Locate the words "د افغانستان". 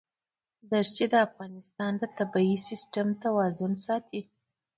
1.11-1.91